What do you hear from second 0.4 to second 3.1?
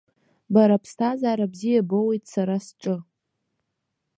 Бара аԥсҭазаара бзиа боуеит сара сҿы.